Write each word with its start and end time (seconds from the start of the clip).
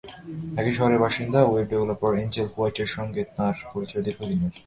একই 0.59 0.73
শহরের 0.77 1.03
বাসিন্দা, 1.05 1.39
ওয়েব 1.43 1.67
ডেভেলপার 1.71 2.13
এঞ্জেল 2.23 2.47
হোয়াইটের 2.53 2.89
সঙ্গে 2.95 3.21
তাঁর 3.35 3.55
পরিচয় 3.73 4.03
দীর্ঘদিনের। 4.05 4.53